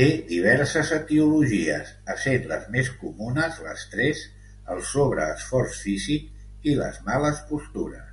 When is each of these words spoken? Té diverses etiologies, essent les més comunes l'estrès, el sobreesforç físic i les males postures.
Té 0.00 0.04
diverses 0.26 0.92
etiologies, 0.96 1.90
essent 2.14 2.46
les 2.52 2.68
més 2.76 2.92
comunes 3.02 3.60
l'estrès, 3.66 4.22
el 4.76 4.84
sobreesforç 4.94 5.84
físic 5.88 6.72
i 6.74 6.78
les 6.86 7.04
males 7.12 7.44
postures. 7.52 8.10